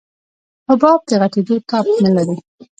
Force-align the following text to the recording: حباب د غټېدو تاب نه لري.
حباب 0.67 0.99
د 1.09 1.11
غټېدو 1.21 1.55
تاب 1.69 1.85
نه 2.03 2.09
لري. 2.15 2.37